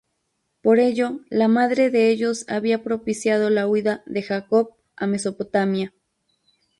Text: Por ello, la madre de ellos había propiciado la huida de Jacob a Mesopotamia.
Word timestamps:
Por 0.63 0.79
ello, 0.79 1.19
la 1.29 1.47
madre 1.47 1.91
de 1.91 2.09
ellos 2.09 2.45
había 2.49 2.81
propiciado 2.81 3.51
la 3.51 3.67
huida 3.67 4.01
de 4.07 4.23
Jacob 4.23 4.71
a 4.95 5.05
Mesopotamia. 5.05 5.93